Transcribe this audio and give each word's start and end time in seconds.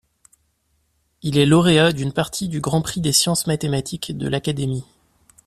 Il 1.21 1.37
est 1.37 1.45
lauréat 1.45 1.91
d'une 1.91 2.11
partie 2.11 2.49
du 2.49 2.59
grand 2.59 2.81
prix 2.81 3.01
des 3.01 3.11
sciences 3.13 3.45
mathématiques 3.45 4.17
de 4.17 4.27
l'Académie. 4.27 4.83